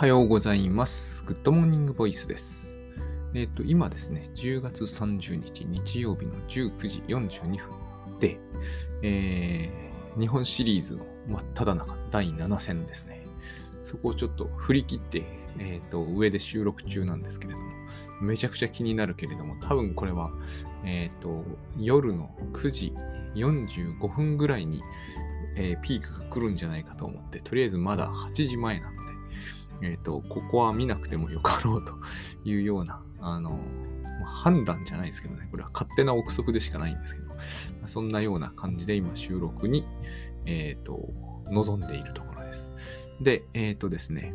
[0.00, 1.22] はようございます。
[1.24, 2.74] Good Morning Voice です。
[3.34, 8.40] えっ、と、今ですね、10月30日日曜日の19時42分で、
[9.02, 13.26] えー日本シリーズの真っ只中第7戦ですね。
[13.82, 15.22] そこをちょっと振り切って、
[15.58, 17.66] えっ、と、裏で収録中なんですけれども、
[18.22, 20.32] めちゃくちゃ気になるけれども、多分これは、
[20.82, 21.44] えっ、と、
[21.76, 22.94] 夜の9時
[23.34, 24.80] 45分ぐらいに、
[25.56, 29.09] えピークが来るんじゃないかと思って、とりあえずまだ8時前なので、
[29.82, 31.94] えっ、と、ここは見なくてもよかろうと
[32.44, 37.36] いうような、あの、まあ判断じゃないですけどね、これは勝手な憶測でしかないんですけど、ま
[37.84, 39.84] あそんなような感じで今収録に、
[40.46, 41.10] えっ、と、
[41.50, 42.72] 臨んでいるところです。
[43.22, 44.34] で、えっ、とですね、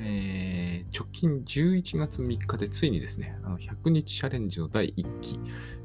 [0.00, 0.60] えー
[0.92, 5.40] 直近11月3日でついにですね、あの100日チャレンジの第1期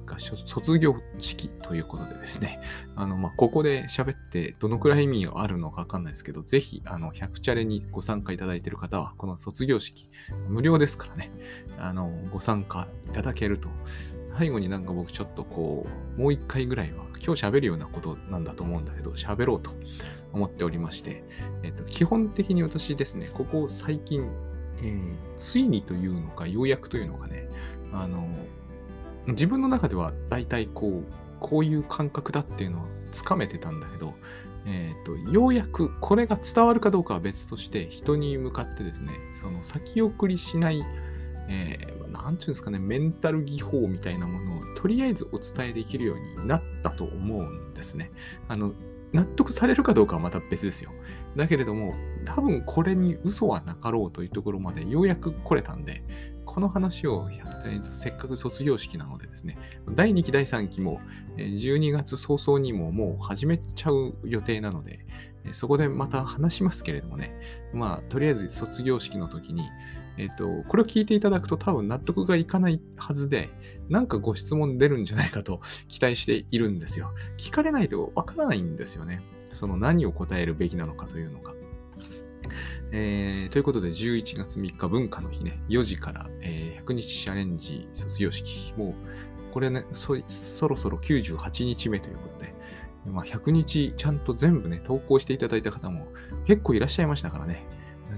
[0.06, 2.60] が卒業式ということでですね、
[2.96, 10.10] あの、まあ、ここで喋ってどのくらい意味があるのかわかんないですけど、ぜひ、あの、100チャレにご参加いただいている方は、この卒業式、
[10.50, 11.32] 無料ですからね、
[11.78, 13.70] あの、ご参加いただけると、
[14.38, 19.72] 最後になんか僕ちょっとこう、もう一回ぐらいは、今日喋るようなことなんだと思うんだけど、喋ろうと。
[20.36, 21.24] 思っておりまして、
[21.64, 24.30] えっと、基本的に私ですね、ここ最近、
[24.80, 27.50] えーついにというのか、ようやくというのかね、
[27.92, 28.28] あの、
[29.28, 31.04] 自分の中では大体こう、
[31.40, 34.14] こういう感覚だっていうのはつかめてたんだけど、
[34.66, 40.84] えっ、と、ようやくこれが伝わるかどうかは別として、人に向かってですね、その先送りしない、
[41.50, 48.10] えーなんていうんですかね、メンタル技法みたいなものをとりあえずお伝えできるようになったと思うんですね。
[48.48, 48.74] あの、
[49.16, 50.92] 納得されるかどうかはまた別ですよ。
[51.36, 56.04] だけれども、多分これに嘘はなかろうというところまでようやく来れたんで、
[56.44, 59.58] この話を、えーとせっかく卒業式なのでですね、
[59.90, 61.00] 第2期、第3期も、
[61.38, 65.06] 12月早々にももう始めちゃう予定なので、
[65.52, 67.34] そこでまた話しますけれどもね、
[67.74, 69.64] まあ、とりあえず卒業式の時に、
[70.18, 73.50] えっ、と、これを聞いていただくと多分納得がいかないはずで、
[73.90, 77.14] なんかご質問出るんじゃないかと 期待しているんですよ。
[77.38, 79.22] 聞かれないとわからないんですよね。
[79.54, 81.54] その何を答えるべきなのかというのが。
[82.92, 88.74] えーということで、11月3日文化の日ね、4時から、えー100日チャレンジ卒業式。
[88.78, 88.94] もう、
[89.52, 92.54] これね、そそろそろ98日目ということで、
[93.12, 96.08] まあ、100日ちゃんと全部ね、投稿していただいた方も
[96.46, 97.66] 結構いらっしゃいましたからね。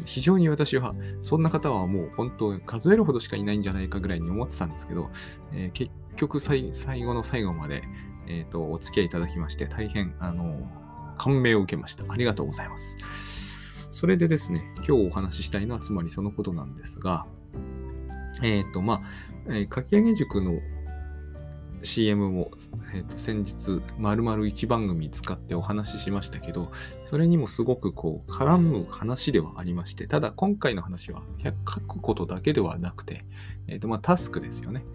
[0.08, 5.10] 非常に私は、そんな方はもう本当数えるほどしかいないんじゃないかぐらいに思ってたんですけど、
[5.54, 6.72] えー結局最
[7.04, 7.84] 後の最後まで、
[8.28, 10.68] えーとお付き合いいただきまして、大変、あの
[11.18, 12.12] 感銘を受けました。
[12.12, 13.88] ありがとうございます。
[13.92, 17.28] それでですね、今日お話ししたいのはつまりそのことなんですが、
[18.42, 19.02] えっ、と、まあ、
[19.48, 20.60] えーかき上げ塾の
[21.88, 22.52] CM も、
[22.94, 26.70] えーと先日、丸々1番組使ってお話ししましたけど、
[27.06, 33.26] それにもすごくこう絡む話ではありまして、ただ今回の話は書くことだけではなくて、
[33.68, 34.86] えーとまあ、タスクですよね。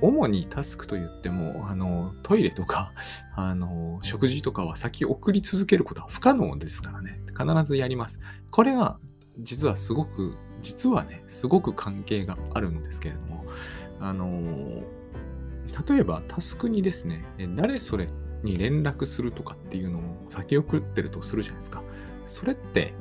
[0.00, 2.92] 主にタスクと言っても、あの、トイレとか、
[3.34, 7.20] あの、食事とかは先送り続けることは不可能ですからね。
[7.38, 8.18] 必ずやります。
[8.50, 8.98] これが、
[9.40, 13.44] 実はすごく、実はね、すごく関係があるんですけれども、
[14.00, 14.82] あの、
[15.88, 17.24] 例えばタスクにですね、
[17.56, 18.08] 誰それ
[18.42, 21.82] に連絡するとかっていうのを先送ってるとするじゃないですか。
[22.24, 22.94] それって、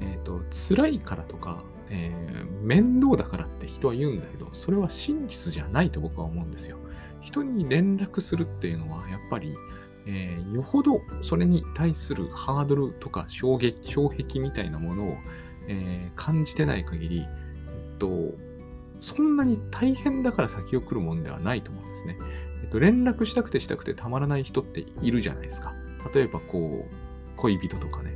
[0.00, 2.30] えっ、と、辛いからとか、えー
[2.60, 6.76] 面倒だからって人は言うんだけど、それは真実じゃないと僕は思うんですよ。
[7.22, 9.54] 人に連絡するっていうのは、やっぱり、
[10.06, 15.16] えーよほどそれに対するハードルとか衝撃、衝撃みたいなものを、
[15.68, 18.34] えー感じてない限り、えっと、
[19.00, 22.16] そんなに大変だから先を来るもんではないと思うんですね。
[22.62, 25.74] えっと、連絡したくてしたくてたまらない人っているじゃないですか。
[26.14, 28.14] 例えばこう、恋人とかね。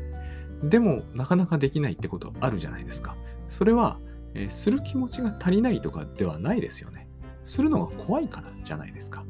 [0.62, 3.16] でも、なかなかできないってことあるじゃないですか。
[3.48, 3.98] それは、
[4.34, 7.08] えーする気持ちが足りないとかではないですよね。
[7.44, 9.24] するのが怖いからじゃないですか。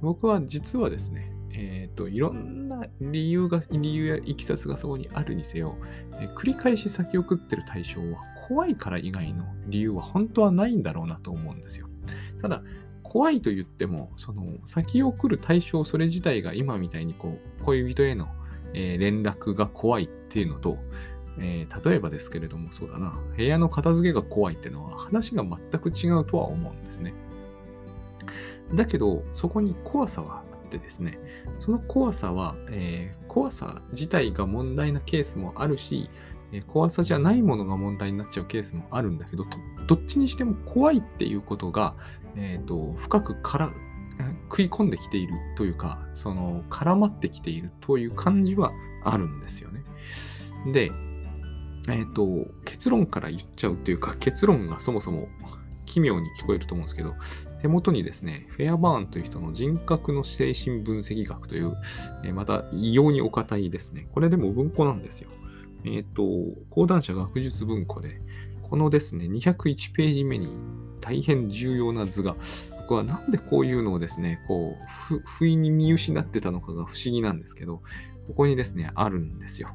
[0.00, 5.76] 僕は実はですね、えっ、と、いろんな理由が、理由やいきさつがそこにあるにせよ、
[6.20, 8.18] えー繰り返し先送ってる対象は
[8.50, 11.86] 怖いから以外の理由は本当はないんだろうなと思うんですよ。
[12.42, 12.64] ただ、
[13.04, 18.26] 怖いと言っても、その先を送る対象それ自体が今みたいにこう恋人への、
[18.74, 20.78] え連絡が怖いっていうのと、
[21.38, 27.14] えー例えばですけれども、そうだな、部屋の片付けが怖いっていうのは話が全く違うとは思うんですね。
[28.74, 31.20] だけど、そこに怖さはあってですね、
[31.60, 36.10] その怖さは、えー怖さ自体が問題なケースもあるし、
[36.52, 39.44] え怖さじゃないものが問題になっちゃうケースもあるんだけど、
[39.86, 41.94] どっちにしても怖いっていうことが、
[42.36, 43.72] えーと深くから
[44.48, 48.72] 食い込んできているというか、その絡まってきているという感じは
[49.04, 49.82] あるんですよね。
[50.72, 50.90] で、
[51.88, 55.28] え、ー、と、結論から言っちゃうというか、結論がそもそも
[55.86, 57.14] 奇妙に聞こえると思うんですけど、
[57.62, 61.74] 手元にですね、フェアバーンという人の人格の精神分析学という、
[62.24, 64.08] え、また異様にお堅いですね。
[64.12, 65.30] これでも文庫なんですよ。
[65.84, 66.22] えっ、ー、と、
[66.70, 68.20] 講談社学術文庫で、
[68.62, 70.58] このですね、201ページ目に
[71.00, 72.36] 大変重要な図が、
[72.78, 77.82] 僕はなんでこういうのをですね、こう、不意に見失ってたのかが不思議なんですけど、
[78.28, 79.70] ここにですね、あるんですよ。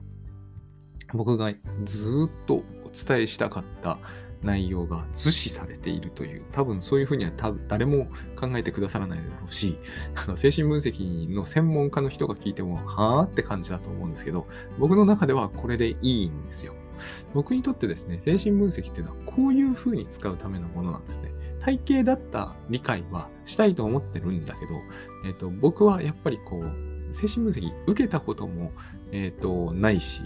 [1.14, 1.54] 僕が
[1.84, 2.64] ずっとお
[2.94, 4.00] 伝えしたかった
[4.44, 9.78] 内容が図示されているという、多分そういうふうには多分誰も考えてくださらないだろうし、
[10.16, 14.48] あの精神分析の専門家の人が聞いても、はぁって感じだと思うんですけど、
[14.78, 16.74] 僕の中ではこれでいいんですよ。
[17.34, 21.34] 僕にとってですね、精神分析っていうのはこういうふうに使うためのものなんですね。
[21.60, 24.76] 体系だった理解はしたいと思ってるんだけど、
[25.26, 28.72] え、ー、と、僕はやっぱりこう、精神分析受けたことも、
[29.12, 30.22] え、ー、と、ないし、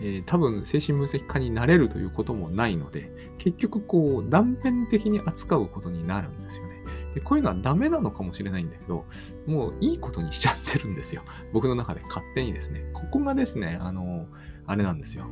[0.00, 6.78] えー、多分精神分析家になれるということもないので、結局こう断片的に扱うことになるんですよね。
[7.14, 9.04] でこういうのはダメなのかもしれないんだけど、
[9.46, 11.22] もういいことにしちゃってるんですよ。
[11.52, 12.84] 僕の中で勝手にですね。
[12.92, 14.26] ここがですね、あの、
[14.66, 15.26] あれなんですよ。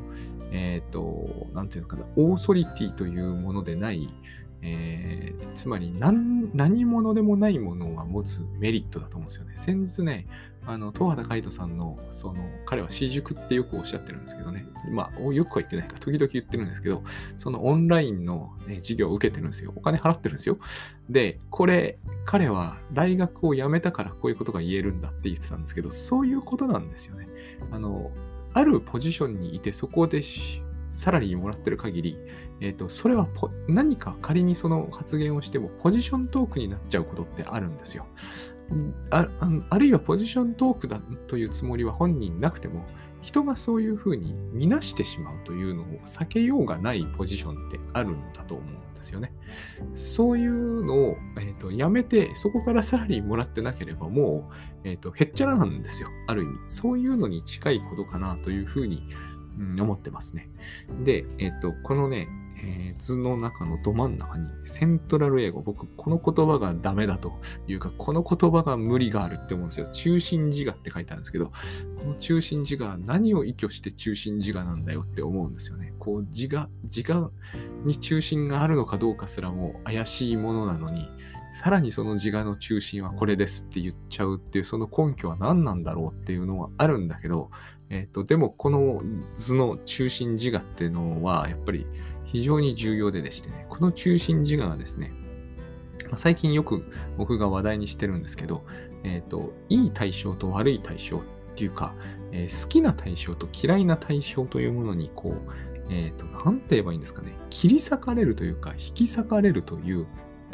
[0.52, 4.08] えっ、ー、と、なんていうのかな、オーソリティというものでない、
[4.62, 9.52] えー、つまり何何者でもないものが持つメリットだと思うんですよね。
[9.56, 10.26] 先日ね、
[10.66, 14.66] あの、東畑海人さんの、その、彼は私塾ってよくおっしゃってるんですけどね。
[14.90, 17.02] まあ、よくは言ってないか、時々言ってるんですけど、
[17.36, 19.72] そのオンラインの、ね、授業を受けてるんですよ。
[19.76, 20.58] お金払ってるんですよ。
[21.08, 27.28] で、これ、彼は大学を辞めたからこういうことが言えるんだって言ってたんですけど、そういうことなんですよね。
[27.70, 28.10] あの、
[28.52, 30.22] あるポジションにいて、そこで
[30.96, 32.18] サラリーもらってる限り、
[32.60, 33.28] えっ、ー、と、それは
[33.68, 38.06] 何か仮にその発言をしても、ポジショントークになっちゃうことってあるんですよ。
[39.10, 39.28] あ
[39.70, 42.84] あるいはポジショントークだというつもりは本人なくても、
[43.20, 49.32] 人がそういうふうに見なしてしまうというのを避けようがないポジションってあるんだと思うんですよね。
[49.94, 54.50] そういうのを、えーと、やめて、そこからサラリーもらってなければも
[54.84, 56.08] う、えーと、へっちゃらなんですよ。
[56.26, 56.52] ある意味。
[56.68, 59.08] そういうのに近いことかなというふうに、
[59.58, 60.48] うん、思ってますね。
[61.04, 62.28] で、えっ、と、このね、
[62.62, 65.60] えー、図の中のど真ん中にセントラル英語。
[65.60, 67.38] 僕、この言葉がダメだと
[67.68, 69.88] いうか、この言葉が無理があるって思うんですよ。
[69.92, 71.52] 中心自我って書いてあるんですけど、こ
[72.04, 75.92] の中心自我は何を依拠して中心自我なんだよって思うんですよね。
[75.98, 77.30] こう、自我、自我
[77.84, 81.08] に中心があるのかどうかすらも怪しいものなのに、
[81.56, 87.50] さらにその自我の中心はこれですって言っちゃうっていう、その根拠は何なんだろうっていうのはあるんだけど、
[87.88, 89.00] えっ、ー、と、でもこの
[89.38, 91.86] 図の中心自我っていうのは、やっぱり
[92.24, 95.14] 非常に重要ででしてね、この中心自我がですね、
[96.14, 96.84] 最近よく
[97.16, 98.66] 僕が話題にしてるんですけど、
[99.02, 101.20] えっ、ー、と、いい対象と悪い対象っ
[101.54, 101.94] ていうか、
[102.32, 105.52] えー、好きな対象と嫌いな対象というものに、こう、
[105.88, 110.06] えっ、ー、と、なんて言えばいいんですかね、切り裂かれるというか、引き裂かれるという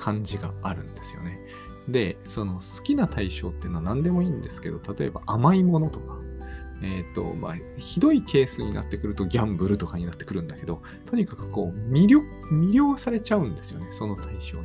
[0.03, 1.39] 感じがあるんですよね。
[1.87, 6.19] で、その好きな対象っていうのは何でもいいんですけど、例えば甘いものとか、
[6.83, 12.21] えっ、ー、と、まあ、ひどいケースになってくるとギャンブルとかになってくるんだけど、とにかくこう、魅了、
[12.51, 14.65] 魅了されちゃうんですよね、その対象に。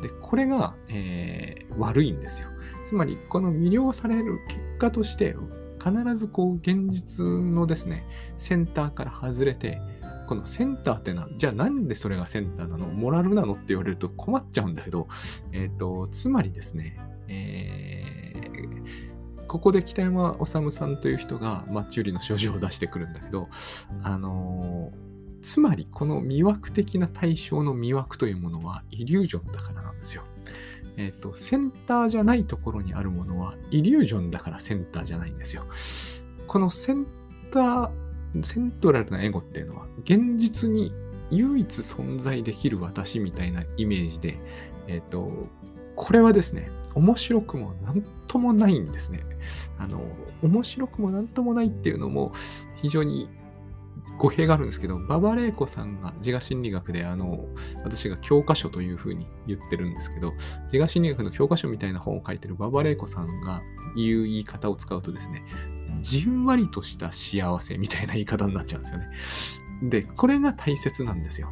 [0.00, 2.48] で、これが、えー、悪いんですよ。
[2.84, 5.34] つまり、この魅了される結果として、
[5.82, 8.04] 必ずこう、現実のですね、
[8.36, 9.80] センターから外れて、
[10.28, 12.86] このセンターってのは、じゃあなんでそれがセンターなの？
[12.88, 15.08] モラルなのって言われると困っちゃうんだけど、
[15.52, 19.18] えっ、ー、と、つまりですね、えー
[19.48, 23.48] ここで北山治さんという人がマッチ売りの症状を出してくるんだけど、
[24.02, 30.22] あのー、つまりこの魅惑的な対象の魅惑というものはイリュージョンだからなんですよ。
[30.98, 35.64] えっ、ー、と、センターじゃないところにあるものはイリュージョンだからセンターじゃないんですよ。
[36.46, 37.06] このセン
[37.50, 37.90] ター、
[38.42, 40.92] セントラルなエゴっていうのは現実に
[41.30, 44.38] 唯一存在できる私みたいなイメージで、
[44.86, 45.28] えっ、ー、と、
[45.96, 49.24] これはですね、面白くもなんともないんですね。
[49.78, 50.00] あの、
[50.42, 52.32] 面白くもなんともないっていうのも
[52.76, 53.28] 非常に
[54.18, 57.46] 語弊があるんですけど、馬場玲子さんが自我心理学で、あの、
[57.84, 60.32] 私が教科書というふうに言ってるんですけど、
[60.64, 63.62] 自我心理学の教科書みたいな本を書いてる馬場玲子さんが
[63.96, 65.44] 言う言い方を使うとですね、
[66.00, 69.10] じんわりとした幸せみたいな言い方になっちゃうんですよね。
[69.82, 71.50] で、これが大切なんですよ。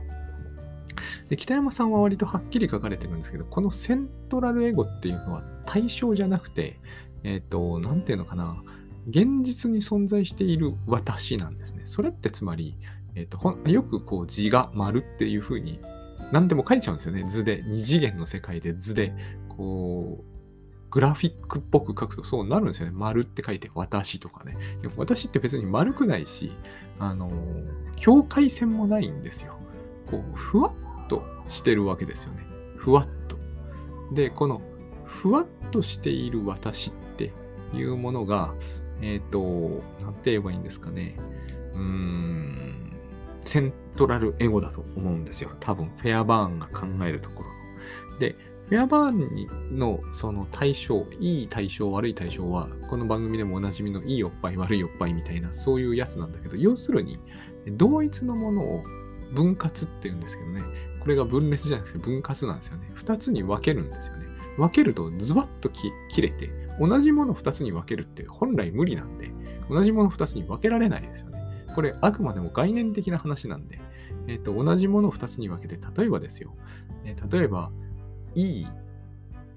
[1.29, 6.81] で、北山さんは割とはっきり書かれてるんですけど、このセントラルエゴっていうのは対象じゃなくて、
[7.25, 8.63] えっ、ー、と、なんていうのかな、
[9.09, 11.83] 現実に存在している私なんですね。
[11.85, 12.77] それってつまり、
[13.15, 15.81] えっ、ー、と、よくこう字が丸っていう風に
[16.33, 17.25] 何でも書いちゃうんですよね。
[17.29, 17.63] 図で。
[17.67, 19.13] 二次元の世界で図で、
[19.49, 20.36] こう、
[20.91, 22.93] グラフィックっぽく書くとそうなるんですよね。
[22.95, 24.57] 丸って書いて私とかね。
[24.83, 26.53] でも私って別に丸くないし、
[26.99, 27.31] あの
[27.97, 29.59] 境界線もないんですよ。
[30.07, 30.73] こう、ふわ
[31.05, 32.47] っとしてるわけですよね。
[32.77, 33.37] ふわっと。
[34.15, 34.63] で、この
[35.05, 37.33] ふわっとしている私って
[37.75, 38.55] いうものが、
[39.01, 41.17] えっ、ー、と、なんて言えばいいんですかね。
[41.75, 42.93] うーん、
[43.43, 45.51] セントラルエゴだと思うんですよ。
[45.61, 47.49] 多分、フェアバーンが考えるところ。
[48.19, 48.37] で、
[48.69, 57.17] フェアバーンのその対象、いい対象、悪い対象は、この番組でもおなじみのいいおっぱい、悪いおっぱいみたいな、そういうやつなんだけど、要するに、
[57.77, 58.83] 同一のものを
[59.33, 60.63] 分割って言うんですけどね、
[61.01, 62.91] これが分裂じゃなくて分割なんですよね。
[62.95, 64.27] 二つに分けるんですよね。
[64.59, 69.31] 分けるとズバッと切れて、同じもの二つに分けるって本来無理なんで、
[69.71, 71.41] 同じもの二つに分けられないですよね。
[71.77, 73.79] これ、あくまでも概念的な話なんで、
[74.27, 76.57] えっ、ー、と、同じもの二つに分けて、例えばですよ、
[77.05, 77.71] えー、例えば、
[78.37, 78.67] いい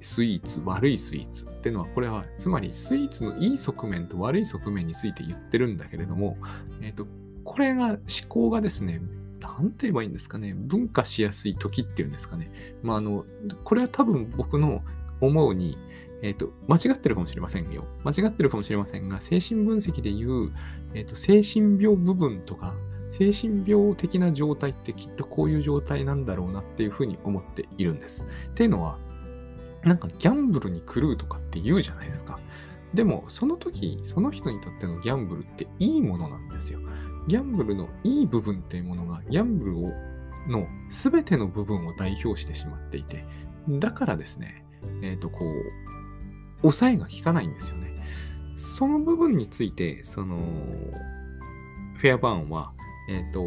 [0.02, 6.38] スイーツ、悪いスイーツっていうのは、これは、つまりスイーツのいい側面と悪い側面について言ってるんだけれども、
[6.82, 7.06] えっ、ー、と、
[7.44, 9.02] これが、思考がですね、
[9.42, 12.50] なんて言えばいいんですかね、分化しやすい時っていうんですかね。
[12.82, 13.26] まあ、あの、
[13.66, 14.82] これは多分僕の
[15.20, 15.78] 思うに、
[16.22, 17.86] えっ、ー、と、間違ってるかもしれませんよ。
[18.04, 20.52] 間違ってるかもしれませんが、精神分析でいう、
[20.94, 22.76] えっ、ー、と、精神病部分とか、
[23.12, 28.28] 精神病的な状態ってきっとこういう状態なんだろうなっていうふうに思っているんです。
[28.52, 28.98] っていうのは、
[29.84, 32.40] なんかギャンブルに狂うとかって言うじゃないですか。
[32.94, 36.80] でも、その時、その人にとってのギャンブルっていいものなんですよ。
[37.28, 39.92] ギャンブルのいい部分っていうものが、ギャンブルを
[40.48, 43.24] の全ての部分を代表してしまっていて、
[43.68, 44.66] だからですね、
[45.04, 48.04] えっ、ー、と、こう、抑えが効かないんですよね。
[48.56, 50.38] その部分について、その、
[51.96, 52.74] フェアバーンは、
[53.10, 53.44] えっ、ー、と、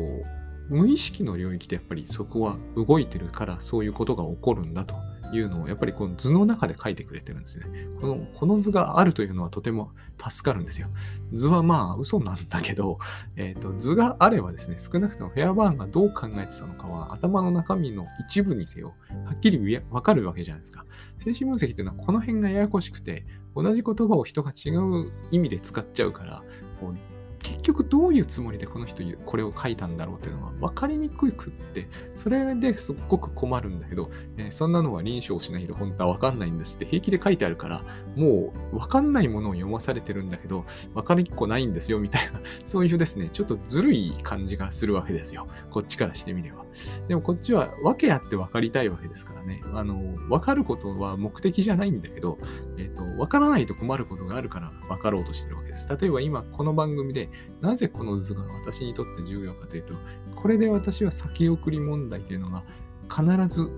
[0.69, 4.95] 無意識の領域でやっぱりそこは動いてるからそういうことが起こるんだと
[5.35, 7.67] いうのをやっぱりこの図の中で書いてくれてるんですね。
[8.01, 10.89] このこの図があるというのはとても助かるんですよ。
[11.33, 12.99] 図はまあ嘘なんだけど、
[13.37, 20.85] えーと、図があればですね、少なくともフェアバーンがどう考えてたのかは頭の中身の一部にせよ、はっきりわかるわけじゃないですか。
[21.17, 26.43] 精神分析っていうのはこの辺がややこしくて、同じ言葉を人が違う意味で使っちゃうから、
[26.79, 27.12] こう
[27.43, 37.85] 結局どういうつもりでこの人これを書いたんだろうっていうのは分かりにくくって、それですっごく困るんだけど、えー、そんなのは臨床しないと本当は分かんないんですって平気で書いてあるから、
[38.17, 45.49] もう分かんないものを読まされてるんだけど、分かりっこないんですよみたいな、 そういうですね、ちょっとずるい感じがするわけですよ。
[45.71, 46.65] こっちからしてみれば。
[47.09, 49.63] でもこっちは訳あって分かりたいわけですからね。
[49.75, 52.39] あの、分かることは目的じゃないんだけど、
[52.79, 55.89] えっ、ー、と、分からないと困ることがあるから分かろうとしてるわけです。
[55.89, 57.29] 例えば今この番組で
[57.61, 59.95] なぜこの図が私にとって重要かというと、
[60.37, 62.63] これで私は先送り問題というのが
[63.09, 63.25] 必
[63.55, 63.71] ず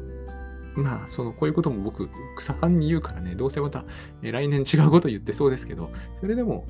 [0.76, 2.08] まあ、その、こういうことも僕、
[2.38, 3.84] 盛んに言うからね、どうせまた、
[4.22, 6.66] え来年違うこと言ってそうですけど、それでも、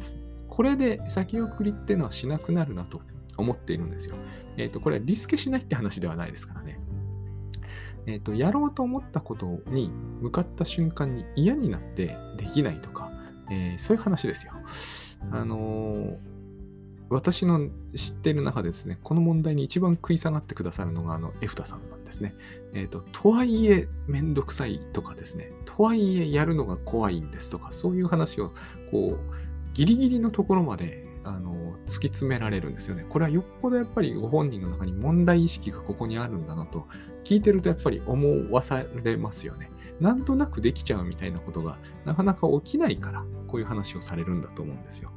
[0.49, 3.01] これで先送りっていうのはしなくなるなと
[3.37, 4.17] 思っているんですよ。
[4.57, 6.81] えっ、ー、と、これはリスケしないって話ではないですからね。
[8.07, 13.11] えっ、ー、と、やろうと思ったことに向かった瞬間に嫌になってできないとか、
[13.51, 14.53] えー、そういう話ですよ。
[15.31, 16.34] あのー
[17.15, 22.35] 私の知っている中でですね、この問題に一番食い下がってくださるのが、あの、エフタさんなんですね。
[22.73, 28.53] えっ、ー、と、とはいえ、めんどくさいとかですね、とはいえ、やるのが怖いんですとか、そういう話を、
[28.91, 31.55] こう、ギリギリのところまで、あの、
[31.87, 33.07] 突き詰められるんですよね。
[33.09, 36.85] これはよっぽどやっぱりご本人の中に問題意識がここにあるんだなと、
[37.23, 39.71] 聞いてるとやっぱり思わされますよね。
[40.01, 45.13] なんとなくできちゃうみたいなことがなかなか起きないから、こういう話をされるんだと思うんですよ。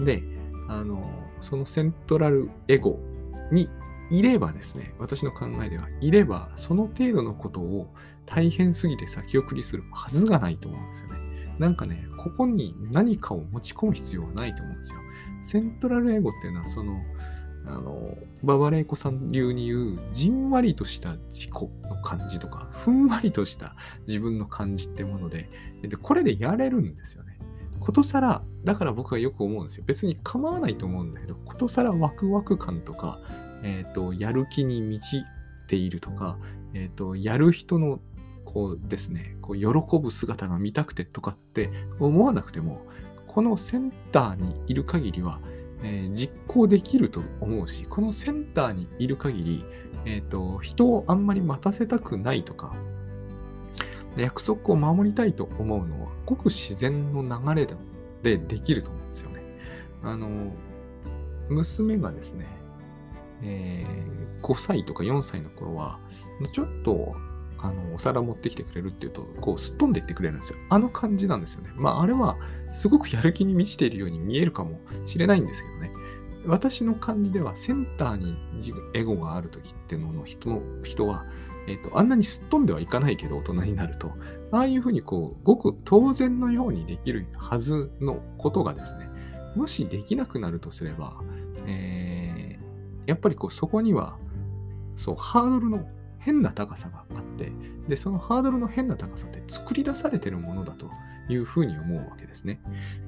[0.00, 0.22] で、
[0.70, 1.02] あの、
[1.40, 3.00] そのセントラルエゴ
[3.50, 3.68] に
[4.08, 7.92] いればですね、私の考えでは、いれば、その程度のことを
[8.24, 11.16] 大変すぎて先送りするはずがないと思うんですよね。
[11.58, 15.00] なんかね、ここに何かを持ち込む必要はないと思うんですよ。
[15.42, 17.00] セントラルエゴっていうのは、その、
[17.66, 23.74] あの、ババレイコさん流に言う、じんわりとした自己の感じとか、ふんわりとした
[24.06, 25.48] 自分の感じってもので、
[25.82, 27.29] でこれでやれるんですよね。
[27.80, 29.84] ことさら、だから僕はよく思うんですよ。
[29.86, 33.18] 別に構わないと思うんだけど、ことさらワクワク感とか、
[33.62, 35.24] え、ー、と、やる気に満ち
[35.66, 36.38] ているとか、
[36.74, 38.00] え、ー、と、やる人の
[38.44, 42.82] こうですね、こう喜ぶ姿が見たくてとかって思わなくても、
[43.26, 45.40] このセンターにいる限りは、
[45.82, 49.64] えー、実行できると思うし、このセンターにいる限り、
[50.04, 52.74] えっ、ー、と、人をあんまり待たせたくないとか、
[54.16, 57.66] 約束を守りたいと思うのは、ごく自然の流れ
[58.22, 59.42] でできると思うんですよね。
[60.02, 60.52] あの、
[61.48, 62.46] 娘がですね、
[63.42, 65.98] えー、5歳とか4歳の頃は、
[66.52, 67.14] ちょっと、
[67.58, 70.58] あの、お皿持ってきてくれるっていうと、こう、すっ飛んでいってくれるんですよ。
[70.70, 71.70] あの感じなんですよね。
[71.76, 72.36] まあ、あれは、
[72.70, 75.92] すごくやる気に満ちているように見えるかもしれないんですけどね。
[76.46, 78.36] 私の感じでは、センターに
[78.94, 81.26] エゴがある時っていうのの人の、人は、
[81.70, 84.12] え、ー、と、あんなにすっ飛んではいかないけど、大人になると、
[84.50, 89.08] ああいうふうにこう、ごく当然のようにできるはずのことがですね、
[89.54, 91.22] もしできなくなるとすれば、
[91.66, 94.18] えー、やっぱりこう、そこには、
[94.96, 95.86] そう、ハードルの
[96.18, 97.52] 変な高さがあって、
[97.88, 100.90] で、そのハードルの変な高さって作り出されてるものだと
[101.28, 102.60] いうふうに思うわけですね。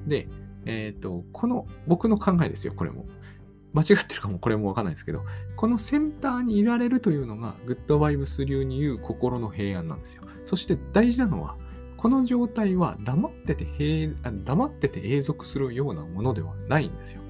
[0.07, 0.27] で、
[0.65, 3.05] えっ、ー、と、この僕の考えですよ、これも。
[3.73, 5.23] 間違ってるかもこれもわかんないですけど、
[5.55, 10.23] このセンターにいられるというのが、グッドバイブス流に言う心の平安なんですよ。
[10.45, 11.57] そして大事なのは、
[11.97, 17.21] この状態は黙ってて平黙ってて永続するようなものではないんですよ。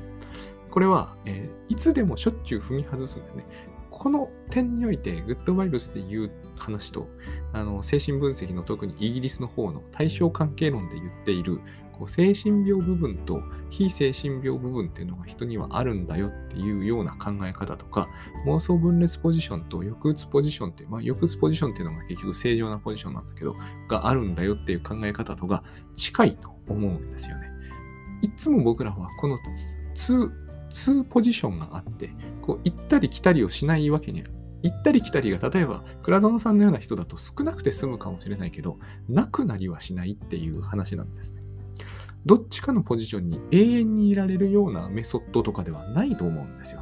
[0.72, 3.46] これは、えー、いつでもしょっちゅう踏み外すんですね。
[3.92, 7.08] この点において、グッドバイブスで言う話と、
[7.54, 11.62] あの精神分析の特にイギリスの方の対象関係論で言っている、
[12.04, 18.10] こう精神病部分と非精神病部分っていうのが人にはあるんだよっていうような考え方とか、
[18.46, 23.56] 妄想分裂ポジションと抑うつポジションって、まあ、抑うつポジションっていうのが結局正常なポジションなんだけど、
[23.88, 25.64] があるんだよっていう考え方とか
[25.96, 27.50] 近いと思うんですよね。
[28.22, 32.10] いつも僕らはこの2ポジションがあって、
[32.42, 34.26] こう行ったり来たりをしないわけに
[34.62, 41.43] 行ったり来たりが例えば倉園さんのような人だと少なくて済むかもしれないけどなくなりはしないっていう話なんですね。
[42.26, 46.82] どっちかのポジションに永遠にいられるようなメソッドとかではないと思うんですよ。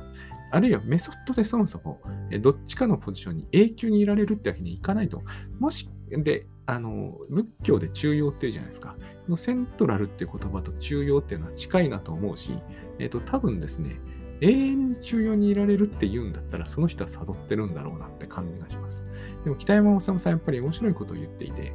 [0.52, 2.02] あるいはメソッドでそもそも
[2.42, 5.24] どっちかのポジションに永久にいられるってわけにいかないと。
[5.60, 8.98] もし、で、あの、仏教で中庸っていうじゃないですか。
[9.28, 12.52] のセントラルっていう言葉と中庸っていうのは近いなと思うし、
[13.00, 14.00] えっ、と、多分ですね、
[14.42, 19.08] 永遠に中庸にいられるって言うんだったら、その人は悟ってるんだろうなって感じがします。
[19.44, 21.74] でも、北山治さんやっぱり面白いことを言っていて、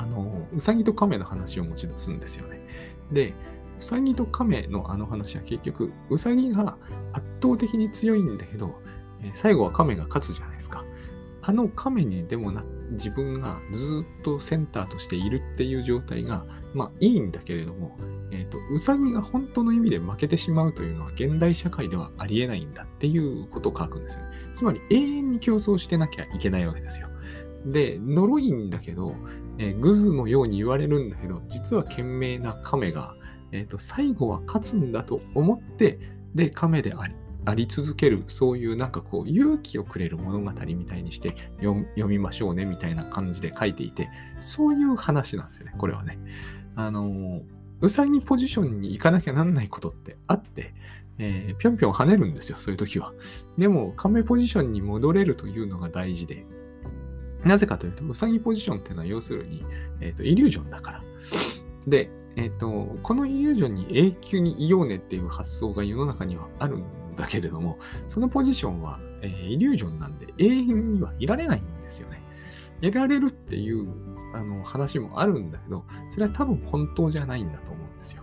[0.00, 2.60] あの、うさぎと亀の話を持ち出すんですよね。
[3.12, 3.34] で、
[3.78, 6.78] うさぎと亀のあの話は結局、うさぎが
[7.12, 8.80] 圧倒的に強いんだけど、
[9.34, 10.84] 最後は亀が勝つじゃないですか。
[11.42, 17.98] あの亀にでもな自分がずっとセンターとしているっていう状態が、まあいいんだけれども、
[18.32, 24.28] えっ、ー、と、うさぎが本当の意味で負けてしまうというのは現代社会ではありえないんだっていうことを書くんですよね。
[24.54, 27.09] つまり永遠に競争してなきゃいけないわけですよ。
[27.66, 29.14] で、呪いんだけど、
[29.58, 33.14] えー、グズのように言われるんだけど、実は賢明な亀が、
[33.52, 35.98] えっ、ー、と、最後は勝つんだと思って、
[36.34, 37.14] で、亀であり、
[37.46, 44.08] あり続ける、そういうなんかこう勇気をくれる物語みたいにして読みましょうねみたいな感じで書いていて、
[44.40, 46.18] そういう話なんですよね、これはね。
[46.76, 47.42] あの、
[47.80, 50.74] うさぎポジションに行かなきゃなんないことってあって、
[51.18, 53.12] えー、ぴょんぴょん跳ねるんですよ、そういう時は。
[53.58, 56.46] でも、亀ポジションに戻れるというのが大事で、
[57.44, 59.64] なぜかというと、うさぎポジションっていうのは要するに、
[60.00, 61.02] えーと、イリュージョンだから。
[61.86, 66.84] で、えーと、このイリュージョンに永久にいようねっていう発想が世の中にはあるん
[67.16, 72.22] だけれども、そのポジションは、えー、イリュージョンなんで永遠にはいられないんですよね。
[72.80, 73.88] いられるっていう
[74.34, 78.22] あの話もあるんだけど、それは多分本当じゃないんだと思うんですよ。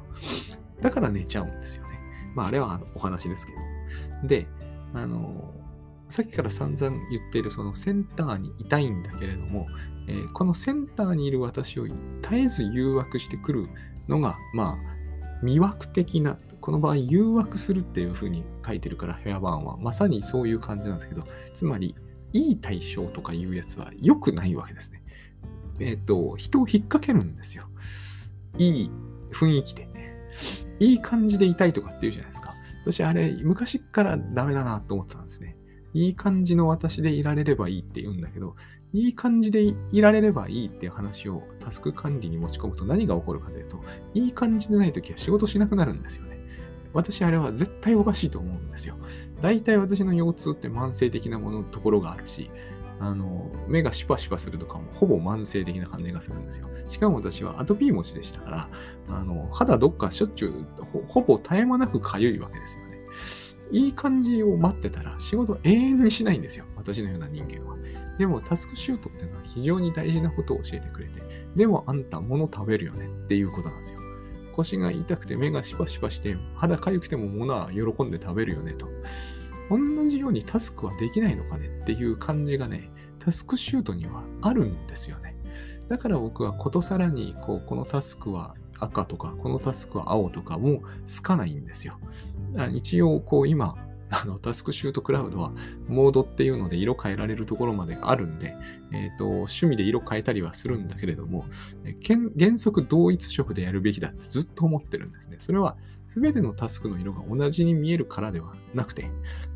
[0.82, 2.00] だから寝ちゃうんですよね。
[2.34, 3.52] まあ、あれはあのお話ですけ
[4.22, 4.28] ど。
[4.28, 4.48] で、
[4.94, 5.54] あの、
[6.10, 9.68] さっきから散々言っているそのセンターにいたいんだけれども、
[10.08, 11.98] えー、このセンターにいる私を絶
[12.34, 13.68] えず誘惑してくる
[14.08, 21.96] のが、まあ、魅惑的な、この場合誘惑するっていう風に書いてるから、ヘアバーンはまさにそういう感じなんですけど、つまり、
[22.34, 25.02] いい対象とかいうやつは良くないわけですね。
[25.80, 27.70] えっ、ー、と、人を引っ掛けるんですよ。
[28.58, 28.92] いい
[29.32, 29.88] 雰囲気で。
[30.80, 32.54] いい感じでいたいとかって言うじゃないですか。
[32.84, 35.57] 私、あれ、昔からダメだなと思ってたんですね。
[35.98, 38.56] いい感じの私でいられればいいって言うんだけど、
[38.94, 43.82] いい感じでいられればいいっていう話をタスク管理に持ち込むと何が起こるかというと、
[44.14, 46.38] いい感じでないときは仕事しなくなるんですよね。
[46.94, 48.96] 私あれは絶対おかしいと思うんですよ。
[49.42, 52.52] 大体私の腰痛って慢性的なものところがあるし、
[53.00, 56.68] あの、目がシュパシュパするとかもほぼ慢性的な感じがするんですよ。
[56.90, 58.70] しかも私はアトピー持ちでしたから、
[59.10, 60.66] あの、肌どっかしょっちゅう
[61.08, 62.87] ほぼ絶え間なく痒いわけですよ。
[63.72, 66.66] いい感じを待ってたら仕事永遠にしないんですよ。
[66.76, 67.78] 私のような人間は。
[68.18, 71.22] でもタスクシュートっていうのは非常に大事なことを教えてくれて、
[71.56, 74.00] でもあんた物食べるよねっていうことなんですよ。
[74.54, 78.88] 腰が痛くて目がシパシパして肌痒くても物は喜んで食べるよねと。
[79.70, 85.36] 同じようにタスクはできないのかねっていう感じがね、タスクシュートにはあるんですよね。
[85.88, 91.98] だから僕はことさらにこうこのタスクは赤とかこのタスクは青とかもつかないんですよ。
[92.74, 93.76] 一応こう今
[94.10, 95.52] あの、タスクシュートクラウドは、
[95.88, 98.56] モードっていうので色変えられるところまであるんで、
[98.92, 101.46] えっ、ー、と、趣味で色変えたりはするんだけれども、
[102.40, 105.38] 原則同一色でやるべきだってずっと思ってるんですね。
[105.40, 105.76] それは、
[106.08, 109.12] すべてのタスクの色が同じに見えるからではなくて、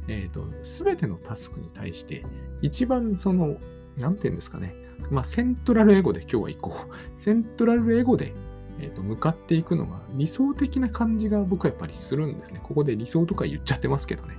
[0.09, 2.25] えっ、ー、と、すべてのタスクに対して、
[2.61, 3.57] 一番その、
[3.97, 4.75] なんて言うんですかね、
[5.09, 7.21] まあ、セントラルエゴで今日は行こう。
[7.21, 8.33] セントラルエゴで
[8.81, 12.59] えーと、向かっていくのが理想的な感じが僕はやっぱりするんですね。
[12.63, 14.35] ここで理想とか言っちゃってますけどね。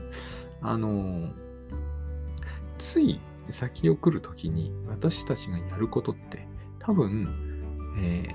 [0.61, 1.29] あのー、
[2.79, 6.47] つい先を来るときに私たちがやることって
[6.79, 7.29] 多分、
[7.99, 8.29] え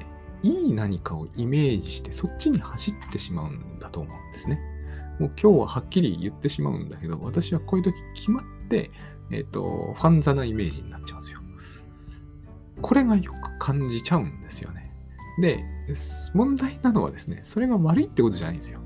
[0.43, 4.59] ー、いい何かをイメージしてそっちに走ってしまうんだと思うんですね。
[5.19, 8.91] もう今日ははっきり言ってしまうんだけど、私はこういう時決まって、
[9.31, 11.39] えっ、ー、と、ファンザなイメージになっちゃうんですよ。
[12.81, 14.86] これがよく感じちゃうんですよね。
[15.39, 15.63] で、
[16.33, 18.81] 問題なのはですね、それが悪いってことじゃないんですよ。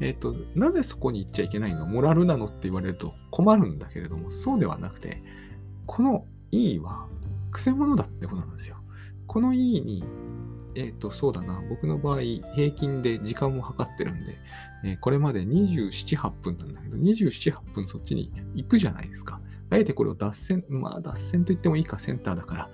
[0.00, 1.86] えっ、ー、と、なぜそこに行っちゃいけないの？
[1.86, 5.22] モラルなのって言われると困るんだけれども、そうではなくて、
[5.86, 7.06] この E は
[7.50, 8.76] 癖者だってことなんですよ。
[9.26, 10.04] この E に、
[10.74, 14.38] えっ、ー、と、そうだな、僕の場合、平均で時間を測ってるんで、
[14.84, 19.40] えー、これまで27、8分なんだけど、27、8分そっちに行くじゃないですか。
[19.70, 22.70] あえてこれを脱線、まあ脱線と言ってもいいかセンターだから、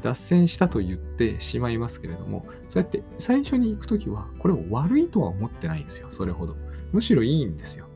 [0.00, 6.56] 脱線したと言ってしまいますけれども、そうやって最初に行くときは、これを悪いとは思ってないんですよ、それほど。
[6.92, 7.86] むしろいいんですよ。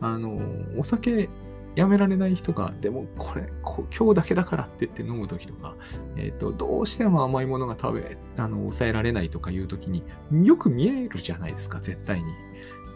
[0.00, 0.40] あの、
[0.78, 1.28] お酒
[1.74, 5.74] やめられない人が、でもこれ、今日だけだからって言って飲むときとか、
[6.16, 10.02] えっ、ー、と、どうしても甘いものが食べ、あの、抑えられないとかいうときに
[10.44, 12.32] よく見えるじゃないですか、絶対に。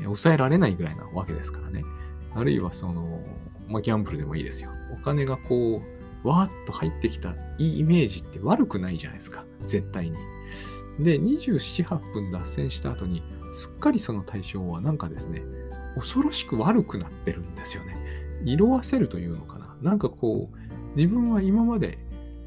[0.02, 1.82] 抑えられないぐらいなわけですからね。
[2.34, 3.22] あるいはその、
[3.68, 4.70] まあ、ギャンブルでもいいですよ。
[4.92, 5.82] お金がこ
[6.24, 9.44] う、わーっと入ってきたいいイメージって悪くないじゃないですか。
[9.66, 10.16] 絶対に。
[10.98, 15.42] で、27、8分脱線した後に、すっかりその対象はなんかですね、
[15.94, 17.96] 恐ろしく悪くなってるんですよね。
[18.44, 19.76] 色あせるというのかな。
[19.82, 21.98] なんかこう、自分は今まで、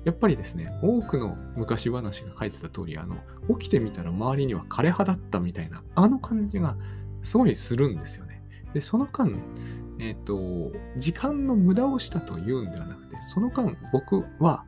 [0.05, 3.17] やっぱりですね、多くの昔話が書いてた通り、あの、
[3.57, 6.77] 起きてみたら周りには枯れ葉だったみたいな、あの感じが
[7.21, 8.28] すごいするんですよね。
[8.73, 9.31] で、その間、
[9.99, 14.65] えっ、ー、と、時間の無駄をしたというんではなくて、その間僕は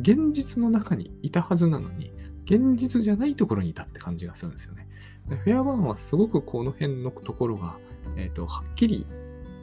[0.00, 2.12] 現実の中にいたはずなのに、
[2.44, 4.88] 現実じゃないところにいたって感じがするんですよね。
[5.28, 7.78] でフェアバーンはすごくこの辺のところが、
[8.16, 9.06] えっ、ー、と、はっきり、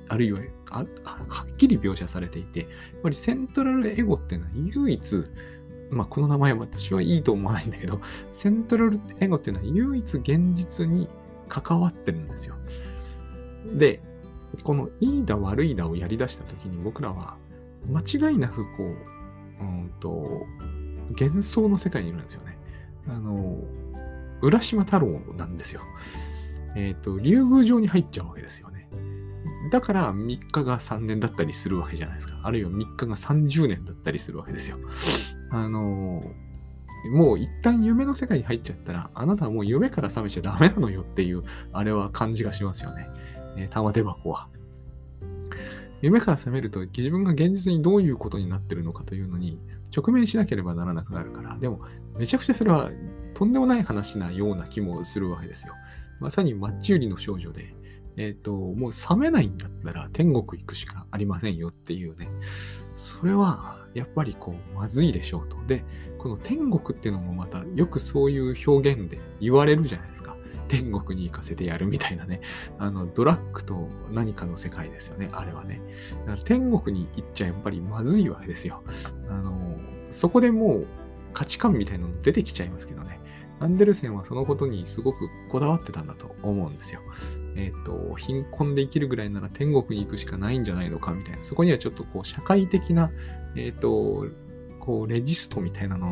[0.08, 0.40] あるいは
[0.72, 2.70] はっきり描写されていて、やっ
[3.04, 5.24] ぱりセントラルエゴっていうのは唯一、
[5.92, 8.00] まあ、この名前は私はいいと思わないんだけど、
[8.32, 11.08] セントラルエゴっていうのは唯一現実に
[11.48, 12.56] 関わってるんですよ。
[13.74, 14.02] で、
[14.64, 17.38] このいいだ悪いだをやり出した時に僕らは
[17.88, 20.46] 間違いなくこう、うんと、
[21.20, 22.58] 幻想の世界にいるんですよね。
[23.08, 23.58] あの、
[24.42, 25.82] 浦島太郎なんですよ。
[26.76, 28.88] えっ、ー、と、竜宮城に入っちゃうわけですよね。
[29.72, 32.40] だから3日が3年だったりするわけじゃないですか。
[32.44, 34.78] あるいは3日が30年だったりするわけですよ。
[35.52, 36.24] あの、
[37.12, 43.10] もう一旦夢の世界に入っちゃったら、あなたはもう夢から覚めちゃダメなのよっていう、あれは感じがしますよね。
[43.58, 44.50] え、玉手箱は。
[46.02, 49.60] 夢から覚めると自分が現実にどういうことになってるのかというのに
[49.96, 51.82] 直面しなければならなくなるから、でも
[52.18, 52.90] めちゃくちゃそれは
[53.34, 55.74] とんでもない話なような気もするわけですよ。
[56.20, 57.74] まさにマッチ売りの少女で、
[58.18, 62.30] えっ、ー、と、もう覚めないんだったら天国行くしかありませんよっていうね。
[62.96, 65.58] それはやっぱりこうまずいでしょうと。
[65.66, 65.84] で、
[66.18, 70.36] この天国っていうのもまたよくそういう表現で言われるじゃないですか。
[70.70, 72.40] 天国に行かせてやるみたいなね、
[72.80, 75.82] あの、ドラッグと何かの世界ですよね、あれはね。
[76.26, 78.82] だから天国に行っちゃやっぱりまずいわけですよ。
[79.28, 79.78] あの、
[80.12, 80.88] そこでもう
[81.34, 83.20] 価値観みたいなの出てきちゃいますけどね。
[83.62, 87.02] アンデルセンはそのことにすごくこだわってたんだと思うんですよ。
[87.56, 91.44] えっ、ー、と、貧困で生きるぐらいなら天国に行くしかないんじゃないのかみたいな。
[91.44, 93.12] そこにはちょっとこう社会的な、
[93.56, 94.28] えっ、ー、と、
[94.80, 96.12] こうレジストみたいなのを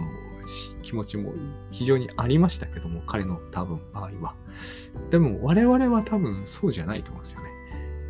[0.81, 1.33] 気持ちも
[1.71, 4.35] 非常にありましたけども、彼の多分場合は。
[5.09, 7.47] でも我々は多分そうじゃないと思うんですよね。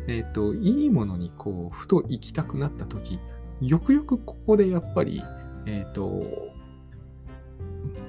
[0.08, 3.18] えっ、ー、と、いいものにこう、ふと行きたくなった時、
[3.60, 5.22] よくよくここでやっぱり、
[5.66, 6.22] えっ、ー、と、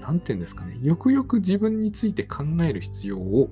[0.02, 3.50] なんて言うんですかね、よくよく自分について考える必要を、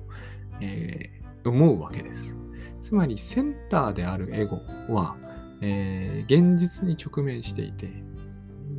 [0.60, 2.34] えー、思うわけです。
[2.80, 5.16] つまり、センターであるエゴは、
[5.60, 7.90] えー、現実に直面していて、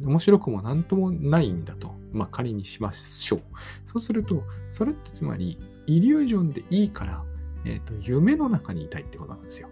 [0.04, 3.42] 面白くも何ともないんだと、まあ、仮にしましょう。
[3.86, 7.24] そうすると、それってつまり、イリュージョンでいいから、
[7.66, 9.70] えっ、ー、と、夢の中にいたいってことなんですよ。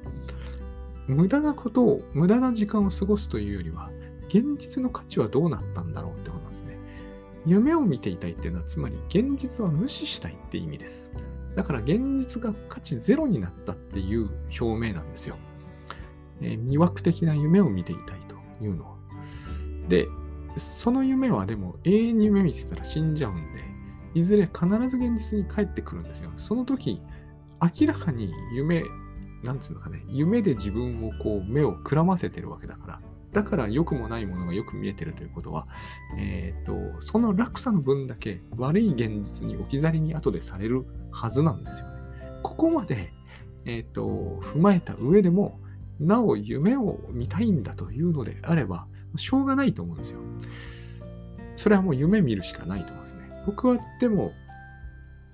[1.08, 3.92] 無駄なことを、無駄な時間を過ごすというよりは、
[4.28, 6.80] 現実の価値はどうなったんだろうってことなんですね。
[7.46, 11.14] 夢を見ていたいっていうのは、つまり現実は無視したいって意味です。
[11.56, 15.38] だから現実が価値ゼロになったっていう表明なんですよ。
[16.42, 18.96] えー、魅惑的な夢を見ていたいというのは。
[19.88, 20.08] で、
[20.58, 23.77] その夢はでも永遠に夢見てたら死んじゃうんで、
[24.18, 26.32] いずれ必ず現実に帰ってくるんですよ。
[26.36, 27.02] その時、
[27.80, 28.84] 明らかに夢、
[29.44, 33.02] なんつうのかね、夢で自分をこう目をくらませてるわけだから、
[33.32, 35.68] だから良くもないものがよく見えてるということは、
[36.18, 41.94] えっ、ー、と、その落差の分だけ悪い現実に置き去りに後でされるはずなんですよね。
[42.42, 43.10] ここまで、
[43.66, 45.60] えっ、ー、と、踏まえた上でも、
[46.00, 50.20] なお夢を見たいんだというのであれば、しょうがないと思うんですよ。
[51.56, 53.17] それはもう夢見るしかないと思うんです。
[53.48, 54.34] 僕はでも、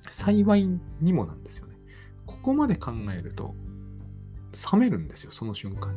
[0.08, 0.70] 幸い
[1.02, 1.76] にもなんですよね。
[2.28, 3.56] ここまで考えると、
[4.72, 5.92] 冷めるんですよ、その瞬間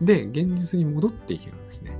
[0.00, 0.06] に。
[0.06, 1.96] で、現実に戻っていけるんですね。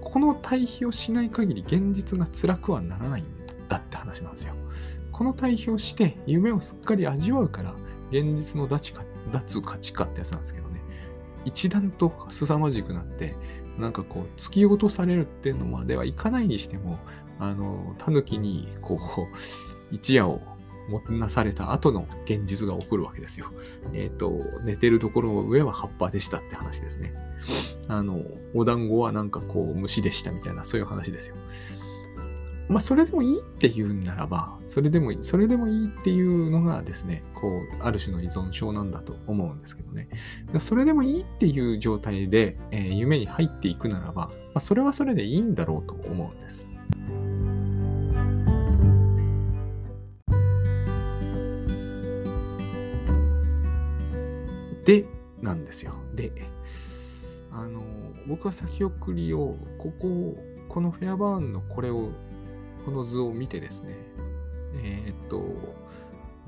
[0.00, 3.26] この対比をしない限り現実が辛くはならないん
[3.68, 4.54] だって話なんですよ。
[5.12, 7.74] この対比をして夢をすっかり味わうから
[8.10, 10.80] 現実の脱価値化ってやつなんですけどね。
[11.44, 13.34] 一段と凄まじくなって
[13.78, 16.98] なんかこう突き落とされるっていうのまではいかないにしても
[17.38, 20.40] あのタヌキにこう一夜を
[20.88, 23.52] もてなされた後の現実が起こるわけですよ。
[23.92, 27.12] えっ、ー、と、寝てるところの上は葉っぱでしたって話ですね。
[27.88, 28.22] あの、
[28.54, 31.36] お団子はなんかこう虫でしたみたいな、そういう話ですよ。
[32.68, 40.08] まあ、それでもいいって言うんならば、それでもいい、それでもいいっていうのがですね、こう、ある種の依存症なんだと思うんですけどね。
[40.58, 46.68] それでもいいっていう状態で、えー、夢に入っていくならば、まあ、それはそれでいいんだろうと思うんです。
[54.88, 55.04] で、
[55.42, 55.92] なんですよ。
[56.14, 56.32] で、
[57.52, 57.82] あの、
[58.26, 62.08] 僕は先送りを、ここ、このフェアバーンのこれを、
[62.86, 63.94] この図を見てですね、
[64.82, 65.44] えー、っと、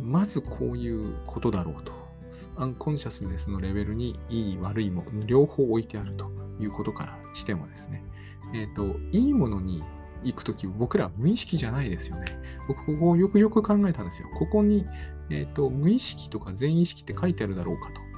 [0.00, 1.92] まずこういうことだろうと。
[2.56, 8.02] アンコンシャスネスのレベルにいい悪いも、両方置いてあるということからしてもですね、
[8.54, 9.84] えー、っと、いいものに
[10.24, 12.24] 行くとき、僕ら無意識じゃないですよね。
[12.66, 14.28] 僕、ここをよくよく考えたんですよ。
[14.38, 14.86] ここに、
[15.28, 18.09] えっ、と、無意識とか全意識って書いてあるだろうかと。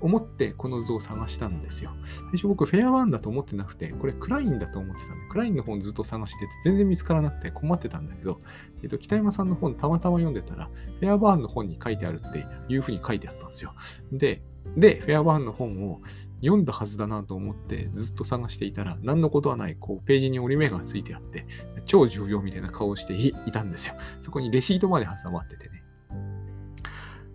[0.00, 1.92] 思ってこの図を探したんですよ。
[2.04, 8.40] 最初僕フェアワンだと思ってなくて、これクラインだと思ってたんで、クラインの本ずっと探してて全然見つからなくて困ってたんだけど、
[8.82, 13.72] えっと、北山さんの本たまたま読んでたら、フェアバーンの本に書いてあるっていうふうに書いてあったんですよ。
[14.12, 14.42] で、
[14.76, 16.00] で、フェアバーンの本を
[16.40, 21.46] 読んだはずだなと思ってずっと探していたら、何のことはない、こう、ページに折り目がついてあって、
[21.84, 23.94] 超重要みたいな顔をしていたんですよ。
[24.20, 25.82] そこにレシートまで挟まっててね。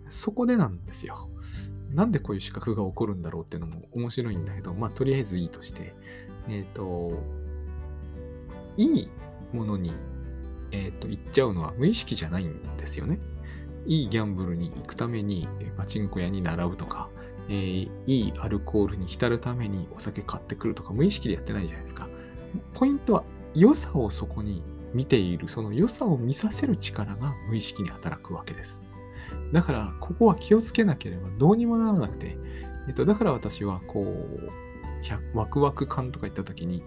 [0.08, 1.30] そこでなんですよ。
[1.92, 5.94] なんでこういう資格が起こるんだろうっていうのも面白いんだけど、まあ、とりあえずいいとして、
[6.48, 7.22] えっ、ー、と、
[8.76, 9.08] いい
[9.52, 9.92] ものに、
[10.70, 13.18] えっ、ー、と、行っちゃうのは無意識じゃないんですよね。
[13.86, 17.10] いいギャンブルに行くために、パチンコ屋に並ぶとか、
[17.48, 22.08] えー、いいアルコールに浸るためにお酒買ってくるとか、無意識でやってないじゃないですか。
[22.74, 23.24] ポイントは、
[23.54, 24.62] 良さをそこに
[24.94, 28.80] 見ている、その良さを見させる力が無意識に働くわけです。
[29.52, 32.38] だから、ここは気をつけなければどうにもならなくて、
[32.88, 34.50] えっと、だから私は、こう、
[35.34, 36.82] ワクワク感とか言った時に、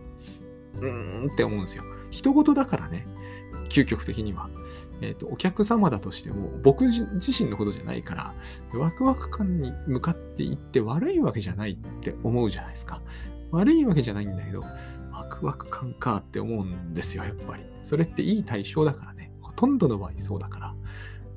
[0.76, 1.84] うーんって思うんですよ。
[2.12, 3.06] 人事だからね、
[3.70, 4.50] 究極的には。
[5.02, 8.34] えっ、と、お客様だとしても、僕自身のことじゃないから、
[8.80, 13.02] ワクワク感に向かっていって悪いわけじゃないって思うじゃないですか。
[13.52, 14.62] 悪いわけじゃないんだけど、
[15.12, 17.64] ワクワク感かって思うんですよ、やっぱり。
[17.84, 19.32] それっていい対象だからね。
[19.42, 20.76] ほとんどの場合そうだから。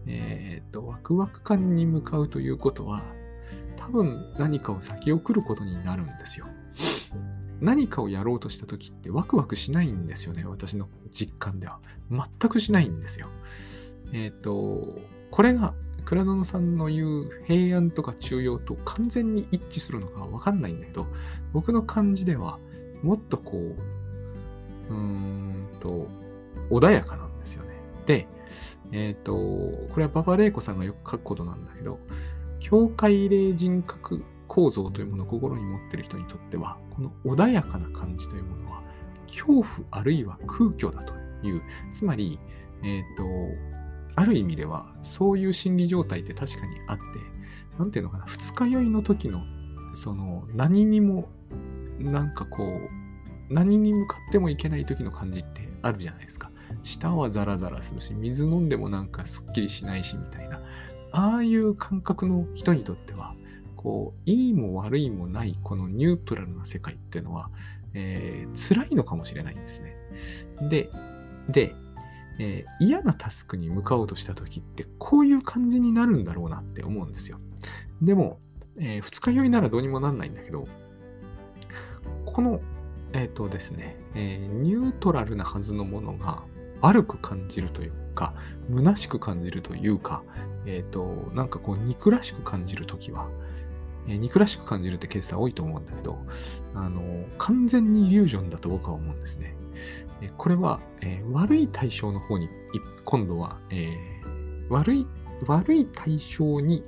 [0.08, 3.02] えっ、と、ワクワク感に向かうということは、
[3.76, 6.46] 多分何かを先送ることになるんですよ。
[7.60, 11.80] 何かをやろうとした時ってワクワクしないんですよね、私の実感では。
[12.10, 13.28] 全くしないんですよ。
[14.12, 14.98] えっ、と、
[15.30, 21.06] これが倉園さんの言う平安とか中庸と完全に一致するのかわかんないんだけど、
[21.52, 22.58] 僕の感じでは
[23.02, 26.08] もっとこう、うーんと、
[26.70, 27.70] 穏やかなんですよね。
[28.06, 28.26] で、
[28.92, 31.98] えっ、ー、と、これはパパレイコさんがよく書くことなんだけど、
[32.60, 38.82] 境界霊人格構造というものを心に持っている人にとっては、この穏やかな感じというものは、
[39.26, 41.14] 恐怖あるいは空虚だと
[41.46, 42.38] いう、つまり、
[42.82, 43.24] えっ、ー、と、
[44.16, 47.02] ある意味では、そういう心理状態って確かにあって、
[47.78, 49.42] なんていうのかな、二日酔いの時の、
[49.94, 51.28] その、何にも、
[52.00, 56.47] なんかこう、何に向かってもいけない時の感じってあるじゃないですか。
[56.82, 60.60] 舌はザラザラするし、水飲んでもなんかすっきりしないしみたいな、
[61.12, 63.34] ああいう感覚の人にとっては、
[63.76, 67.50] こう、いいも悪いもないこのニュートラルな世界っていうのは、
[67.94, 69.96] えー、辛いのかもしれないんですね。
[70.68, 70.90] で、
[71.48, 71.74] で、
[72.38, 77.38] えー、嫌なタスクに向かおうとした時ってこういう感じになるんだろうなって思うんですよ。
[78.00, 78.38] でも、
[78.78, 80.68] えー、二日酔いならどうにもなんないんだけど、
[82.24, 82.60] この、
[83.12, 86.44] えっ、ー、とですね、えー、ニュートラルなはずのものが
[86.80, 88.34] 悪く感じるというか、
[88.74, 90.22] 虚しく感じるというか、
[90.66, 93.28] えっ、ー、と、なんかこう、憎らしく感じるときは、
[94.06, 96.18] えー、憎らしく感じるってケースは多いと思うんだけど、
[96.74, 99.54] あの、完全にイリュージョンだと僕は思うんですね。
[100.20, 102.48] えこれは、えー、悪い対象の方に、
[103.04, 105.06] 今度は、えー、悪い、
[105.46, 106.82] 悪い対象に、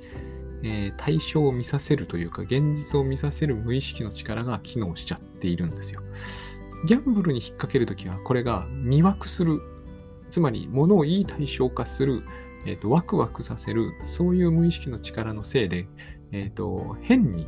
[0.63, 6.01] えー、対象を見させるというか、現実を見させる無意識の力が機能しちゃっているんですよ。
[6.85, 9.61] ギャンブルに引っ掛けるときは、これが魅惑する、
[10.31, 12.23] つまり物をいい対象化する、
[12.65, 15.87] えーと、ワクワクさせる、そういう無意識の力のせいで、
[16.31, 17.45] え、ー、と、変に、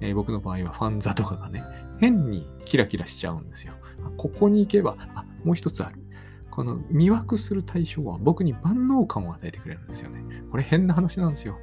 [0.00, 1.62] えー、僕の場合はファンザとかがね、
[2.00, 3.74] 変にキラキラしちゃうんですよ。
[4.16, 6.02] ここに行けば、あ、もう一つある。
[6.50, 10.22] この魅惑する対象は僕に万能感を与えてくれるんですよね。
[10.50, 11.58] これ変な話なんですよ。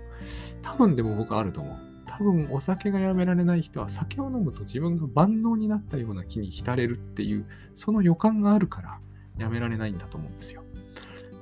[0.62, 1.77] 多分でも僕あると思う。
[2.05, 8.99] 多分お酒がやめられない人は酒を飲むと自分が万能になったような気に浸れるっていう、その予感があるから
[9.39, 10.63] やめられないんだと思うんですよ。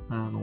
[0.10, 0.40] あの、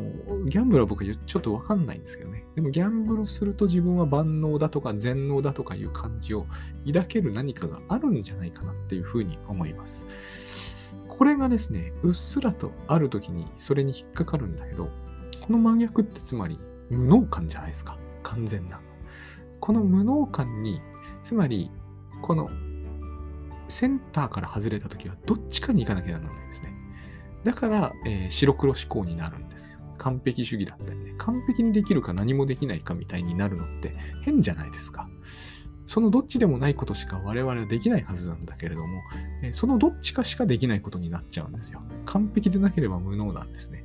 [0.47, 2.45] ギャンブルは僕はちょっとわかんないんですけどね。
[2.55, 6.47] でもギャンブルすると自分は万能だとか全能だとかいう感じを
[6.87, 10.07] 抱ける何かがあるんじゃないかなっていうふうに思います。
[11.09, 14.91] これがですね、うっすらとある時にそれに引っかかるんだけど、
[15.41, 16.59] この真逆ってつまり
[16.91, 17.97] 無能感じゃないですか。
[18.23, 18.81] 完全な。
[19.61, 20.83] この無能感に、
[21.23, 21.71] つまり、
[22.21, 22.51] この
[23.69, 26.74] センターから外れた時はどっちかに行かなきゃならないですね。
[27.45, 29.79] だから、えー、白黒思考になるんです。
[29.99, 31.15] 完璧主義だったりね。
[31.19, 35.09] 完璧にできるか何もできないかみたいになるのって変じゃないですか。
[35.87, 39.03] そのどっちでもないことしか我々はできないはずなんだけれども、
[39.43, 41.81] えそのどっちかしかできないことになっちゃうんですよ。
[42.07, 43.85] 完璧でなければ無能なんですね。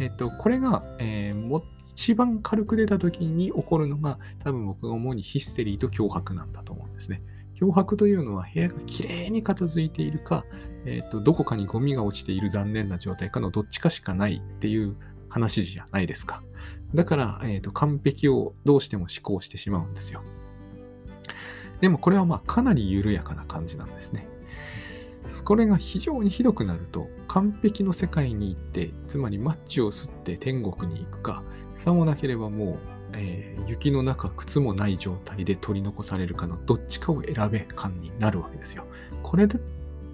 [0.00, 1.62] えっと、これが、えー、も
[1.94, 7.22] 一番軽く出た時に起こるのが、多分僕が思うにヒステリーと脅迫なんだと思うんですね。
[7.62, 10.44] 脅迫というのは部屋がきれいに片付いているか、
[10.84, 14.96] えっと、どこかにゴミが落ちている残念な状態かのどっちかしかないっていう
[15.28, 16.42] 話じゃないですか。
[16.92, 20.22] だから、えっと、完璧をどうしても思考してしまうんですよ。
[21.80, 24.26] でもこれはまあかなり緩やかな感じなんですね。
[25.44, 31.44] これが非常にひどくなると、完璧の世界に行って、つまりマッチを吸って天国に行くか、
[31.76, 32.78] さもなければもう、
[33.14, 38.86] えー、雪の中、靴もない状態で取り残されるかのどっちかを選べ感になるわけですよ。
[39.22, 39.58] これで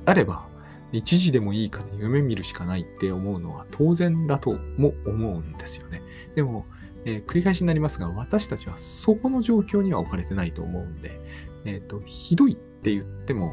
[0.05, 0.47] あれば、
[0.93, 6.03] 一時でもいいから夢見るしかないって思うのは当然だとも思うんですよね。
[6.35, 6.65] でも、
[7.05, 11.21] えー、繰り返しになりますが、私たちはそこの状況には置かれてないと思うんで、
[11.65, 13.53] えっ、ー、と、ひどいって言っても、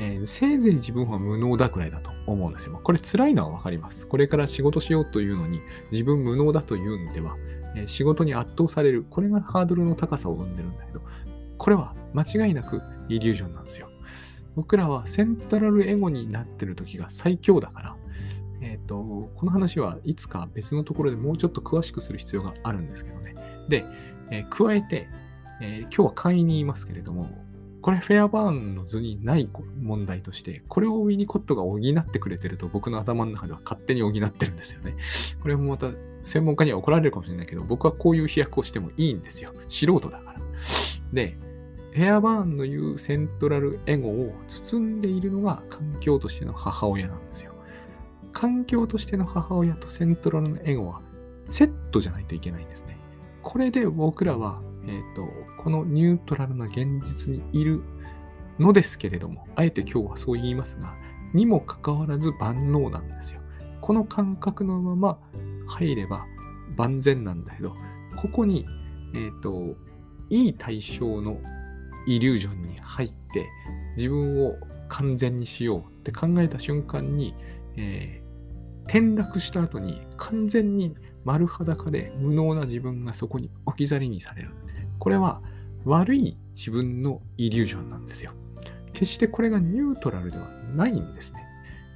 [0.00, 2.80] えー、せいぜい自分は無能だくらいだと思うんですよ。
[2.82, 4.06] これ辛いのはわかります。
[4.08, 5.60] これから仕事しようというのに
[5.92, 7.36] 自分無能だというんでは、
[7.76, 9.04] え、仕事に圧倒される。
[9.08, 11.02] これがハードルの高さを生んでるんだけど、
[11.58, 13.88] これは間違いなくイリュージョンなんですよ。
[14.56, 17.96] 僕らはセントラルエゴになってる時が最強だから、
[18.60, 23.34] えっ、ー、と、この話はいつか別のところでもうちょっと詳しくする必要があるんですけどね。
[23.68, 23.84] で、
[24.30, 25.08] えー、加えて、
[25.60, 27.30] えー、今日は簡易に言いますけれども、
[27.80, 29.48] これフェアバーンの図にない
[29.80, 34.96] 問題として、これをウィニコットが補ってくれてると僕の頭の中では勝手に補ってるんですよね。
[35.40, 35.88] これもまた
[36.24, 39.52] 専門家には怒られるかもしれないけど、僕はこういう飛躍をしてもいいんですよ。
[39.68, 40.40] 素人だから。
[41.12, 41.36] で、
[41.92, 47.52] フェアバーンの言うセントラルエゴを包んでいるのが環境としての母親なんですよ。
[48.32, 51.00] 環境としての母親とセントラルのエゴは
[51.48, 52.96] セットじゃないといけないんですね。
[53.42, 57.82] これで僕らはえーと、このニュートラルな現実にいる
[58.58, 60.94] のですけれども、あえて今日はそう言いますが、
[61.32, 63.40] にもかかわらず万能なんですよ。
[63.80, 65.18] この感覚のまま
[65.70, 66.26] 入れば
[66.76, 67.74] 万全なんだけど、
[68.16, 68.66] ここに、
[69.14, 69.76] えーと、
[70.28, 71.38] いい対象の
[72.06, 73.46] イリュージョンに入って、
[73.96, 74.54] 自分を
[74.88, 77.34] 完全にしようって考えた瞬間に、
[77.76, 84.50] えー、転落した後に完全に丸裸で無能な自分がそこに置き去りにされる。
[84.98, 85.42] これは
[85.84, 88.32] 悪い自分のイリュージョンなんですよ。
[88.92, 91.44] 決してこれがニュートラルではないんですね。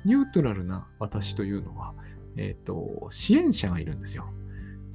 [0.05, 1.95] ニュートラルな私というのは、
[2.37, 4.27] えっ、ー、と、支援者がいるんですよ。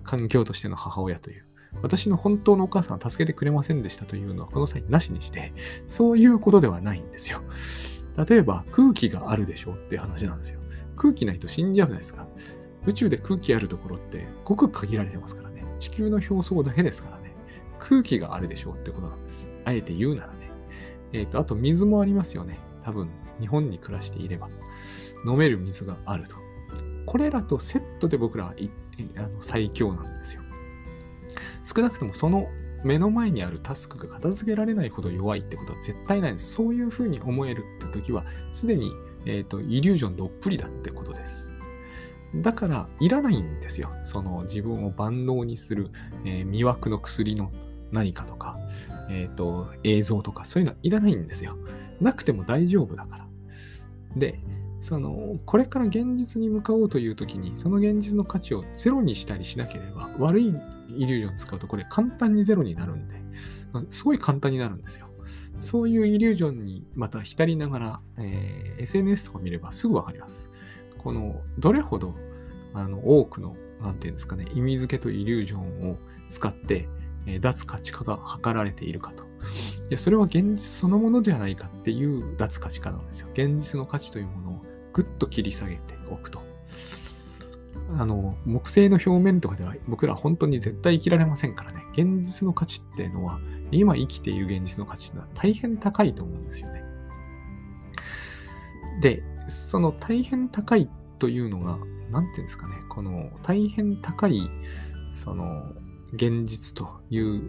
[0.03, 1.45] 環境としての母親という。
[1.81, 5.53] 私の本当のお母さんは助けてくれませんでしたというのはこの際なしにして、
[5.87, 7.41] そういうことではないんですよ。
[8.27, 10.59] 例えば空気があるでしょうっていう話なんですよ。
[10.95, 12.27] 空気ないと死んじゃうじゃないですか。
[12.85, 15.63] 宇宙で空気あるところってごく限られてますからね。
[15.79, 17.33] 地球の表層だけですからね。
[17.79, 19.47] 空気があるでしょうってことなんです。
[19.65, 20.51] あえて言うならね。
[21.13, 22.59] えっ、ー、と、あと水もありますよね。
[22.83, 23.09] 多分、
[23.39, 24.49] 日本に暮らしていれば。
[25.25, 26.35] 飲める水があると。
[27.05, 28.53] これらとセットで僕らは
[29.17, 30.41] あの最強なんですよ。
[31.63, 32.49] 少なくともその
[32.83, 36.53] 目の前にあるタスクが片付けられないほど弱いってことは絶対ないんです。
[36.53, 38.91] そういうふうに思えるって時は、すでに、
[39.25, 41.51] えーと、イリュージョンどっぷりだってことです。
[42.35, 43.89] だから、いらないんですよ。
[44.03, 45.89] その自分を万能にする、
[46.25, 47.51] えー、魅惑の薬の
[47.91, 48.55] 何かとか、
[49.09, 51.57] えっ、ー、と、映像とか、そういうのはいらないんですよ。
[51.99, 53.27] なくても大丈夫だから。
[54.15, 54.39] で、
[54.82, 60.47] その、これから現実に向かおうという時に、その現実の価値をゼロにしたりしなければ、悪い
[60.95, 63.15] イリュージョン使うとこれ簡単にゼロになるんで、
[63.89, 65.07] すごい簡単になるんですよ。
[65.59, 70.49] そういうイリュージョンにまた浸りながら、えー、SNS とか見ればすぐわかります。
[70.97, 72.15] この、どれほど、
[72.73, 75.97] あの、多くの、なんていうんですかね、意味付けとイリュージョンを
[76.30, 76.88] 使って、
[77.25, 79.23] えー、脱価値化が図られているかと。
[79.23, 79.27] い
[79.91, 83.27] や、それは現実そのものではないかっていう脱価値化なんですよ。
[83.34, 84.65] 現実の価値というものを
[84.99, 86.41] ぐっと切り下げておくと。
[87.97, 91.85] あの、木星の表面とかでは僕ら本当に絶対生きられませんからね。
[91.93, 93.39] 現実の価値っていうのは、
[93.71, 96.83] 今生きている現実の価値っていうのは大変高いと思うんですよね。
[99.01, 101.77] で、その大変高いというのが、
[102.11, 104.49] なんていうんですかね、この大変高い、
[105.13, 105.63] その、
[106.11, 107.41] 現実という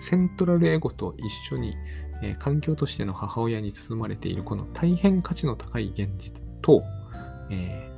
[0.00, 1.76] セントラルエゴと一緒に、
[2.22, 6.82] えー、環境としての母親に包まれているこの大変価値の高い現実と、
[7.50, 7.90] え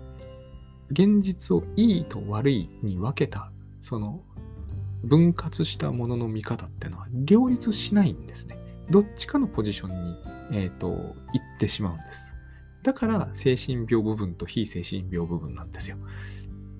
[0.90, 4.24] ー、現実をいいと悪いに分けたその
[5.04, 8.56] 分割したものの見方ってのは両立しないんですね。
[8.90, 10.16] どっちかのポジションに、
[10.50, 12.34] えーと、行ってしまうんです。
[12.82, 15.96] だから精神病部分と非精神病部分なんですよ。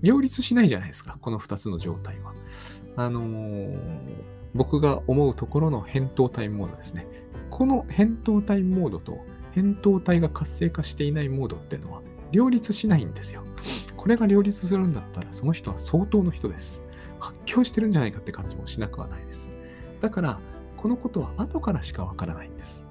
[0.03, 2.34] 両立しないじゃないですか、この2つの状態は。
[2.97, 3.78] あのー、
[4.55, 7.07] 僕が思うところの扁桃体モードですね。
[7.51, 9.24] この扁桃体モードと
[9.57, 13.43] 扁桃体が活性化していないモードっていうのは両立しないんですよ。
[13.97, 16.83] これが両立するんだったらその人は相当の人です。
[17.19, 19.51] 発狂してるんじゃないかって感じもしなくはないです。
[20.01, 20.39] だから、
[20.77, 22.85] このことは後からしかわからないんです。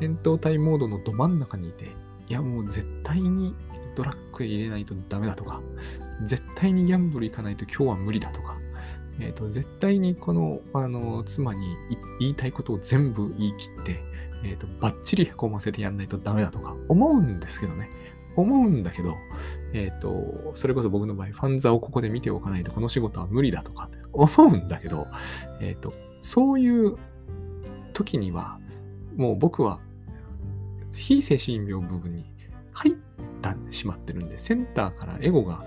[0.00, 1.86] 扁桃体モードのど真ん中にいて、
[2.28, 3.56] いやもう絶対に
[3.96, 5.62] ドラッグへ入れないとダメだとか、
[6.24, 8.58] 絶対にギャンブル行かないと今日は無理だとか、
[9.20, 11.76] えーと、絶対にこのあの妻に
[12.20, 14.00] 言いたいことを全部言い切って、
[14.44, 17.90] えーと、バッチリへこませてやんないとダメだとか思うんですけどね。
[18.36, 19.16] 思うんだけど、
[19.72, 25.08] えっ、ー、と、それこそ僕の場合、ファンザをここで見ておかないとこの仕事は無理だとか思うんだけど、
[25.60, 26.96] えっ、ー、と、そういう
[27.94, 28.60] 時には、
[29.16, 29.80] もう僕は
[30.94, 32.32] 非精神病部分に
[32.72, 33.08] 入って
[33.70, 35.64] しまってるんで、センターからエゴが、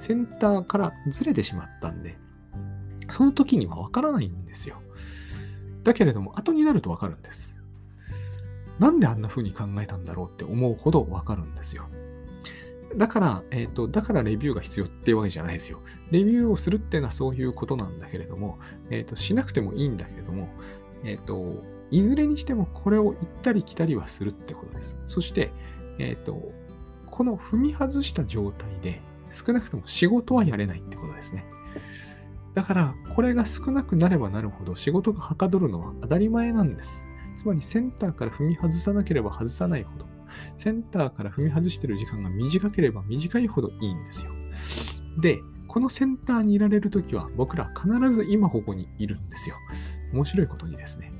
[0.00, 2.16] センターからずれてしまったんで、
[3.10, 4.76] その時にはわからないんですよ。
[5.84, 7.54] だけれども、後になるとわかるんです。
[8.78, 11.86] なんであんな風に考えたんだろうって思うほどわかるんですよ。
[12.96, 15.80] だから、えっ、ー、と、だからレビューが必要っていうわけじゃないですよ。
[16.10, 18.58] レビューをするっていうのはそういうことなんだけれども、
[18.90, 20.48] えっ、ー、と、しなくてもいいんだけれども、
[21.04, 24.98] えっ、ー、と、いずれにしてもこれを行ったり来たりはするってことです。
[25.06, 25.52] そして、
[25.98, 26.52] えっ、と、
[27.10, 31.44] この踏み外した状態で少なくとも仕事はやれないってことですね。
[32.58, 37.06] だから、これが少なくなればなるほど仕事がはかどるのは当たり前なんです。
[37.36, 40.06] つまりセンターから踏み外さなければ外さないほど、
[40.56, 44.32] センターから踏み外してる時間が短ければ短いほどいいんですよ。
[45.20, 45.38] で、
[45.68, 49.54] このセンターにいられるときは僕ら必ず今ここにいるんですよ。
[50.12, 51.12] 面白いことにですね。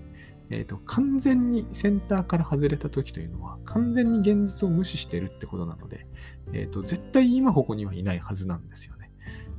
[0.51, 6.09] えっ、ー、と、完全にセンターから外れた時というのは、完全に現実を無視してるってことなので、
[6.53, 9.13] えっ、ー、と、絶対今ここにはいないはずなんですよね。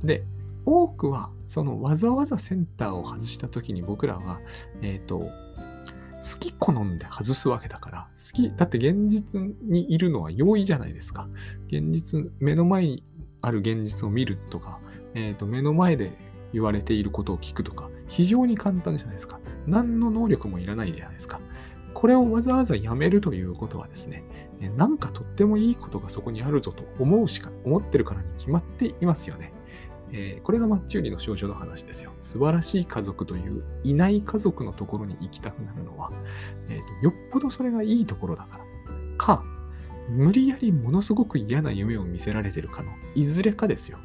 [0.04, 0.24] で、
[0.70, 4.40] 多くは、そのわざわざセンターを外した時に僕らは、
[4.82, 11.28] えっ、ー、と、好き好んで外すわけだから、好き、だって現実にいるのは容易じゃないですか。
[11.66, 13.04] 現実、目の前に
[13.42, 14.78] ある現実を見るとか、
[15.14, 16.12] えっ、ー、と、目の前で
[16.52, 19.40] 言われていることを聞くとか、非常に簡単じゃないですか。
[19.66, 21.40] 何の能力もいらないじゃないですか。
[21.94, 24.22] これをわざわざやめるということはですね、
[24.76, 29.52] なんかとってもいいことがそこにあるぞと思うしか、思ってるからに決まっていますよね。
[30.12, 32.12] えー、これがマッチ売りの少女の話ですよ。
[32.20, 36.10] 素晴らしい家族といういない家族のところに行きたくなるのは、
[36.68, 38.64] えーと、よっぽどそれがいいところだから。
[39.16, 39.44] か、
[40.08, 43.98] 無理やりものすごく嫌な夢を見せられてるかの、いずれかですよ。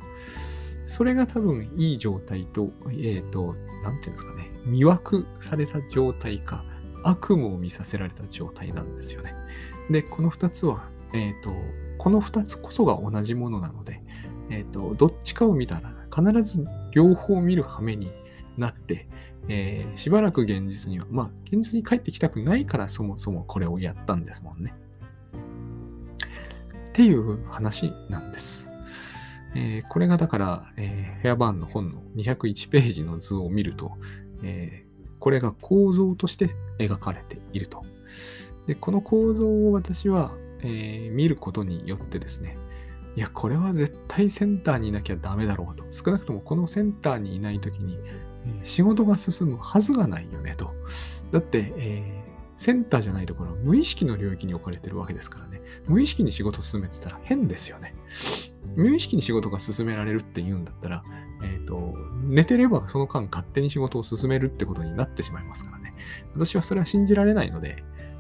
[0.86, 6.64] それが多分いい状態と、えっ、ー、と、なんていうんですかね、魅惑された状態か、
[7.04, 9.34] 悪夢を見させられた状態なんですよね。
[9.90, 11.56] で、この二つは、えっ、ー、と、
[11.98, 14.02] この二つこそが同じものなので、
[14.50, 18.10] えっ、ー、と、どっちかを見たら必ず両方見る羽目に
[18.58, 19.08] なって、
[19.48, 24.74] えー、しばらく現実には、まあ、現実に帰ってきたくないからそもそもこれをやったんですもんね。
[26.90, 28.70] っていう話なんです。
[29.56, 33.94] えー、これがだから、えー、ヘアバーンの本の201ページの図を見ると、
[34.44, 34.86] え、
[35.20, 37.84] これが構造として描かれていると。
[38.68, 42.58] で、この構造を私は、え、見ることによってですね、
[43.16, 45.86] いや、これは絶対センターにいなきゃダメだろうと。
[45.92, 47.98] 少なくともこのセンターにいないときに、
[48.64, 50.74] 仕事が進むはずがないよねと。
[51.32, 55.62] だって、えー、センターじゃないところは無意識の領域に置かれてるわけですからね。
[55.88, 57.96] 無意識に仕事進めてたら変ですよね。
[58.76, 61.04] 無意識に仕事が進められるって言うんだったら、
[61.44, 61.94] えっ、ー、と、
[62.24, 65.94] 寝てればその間勝手に仕事を進めるってことになってしまいますからね。
[66.34, 67.78] 私はそれは信じられないので、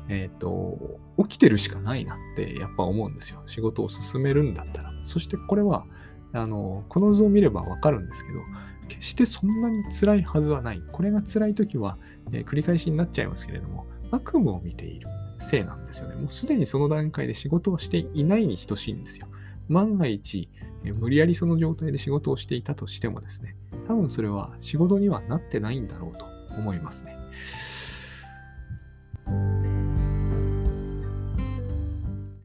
[0.09, 3.41] えっ、ー、と、起きてるしかないなってやっぱ思うんですよ。
[3.45, 4.93] 仕事を進めるんだったら。
[5.03, 5.85] そしてこれは、
[6.33, 8.39] あの、この図を見ればわかるんですけど、
[8.87, 10.81] 決してそんなに辛いはずはない。
[10.91, 11.97] これが辛い時は、
[12.31, 15.07] えー、繰り返しになっちゃいますけれども、悪夢を見ている
[15.39, 16.15] せいなんですよね。
[16.15, 19.27] もうすでにその段階で仕事をしていないに等しいんですよ。
[19.69, 20.49] 万が一、
[20.83, 23.55] え無理やりその状態で仕事をしていたとしてもですね、
[23.87, 26.25] 多分それは仕事にはなってないんだろうと
[26.57, 27.15] 思いますね。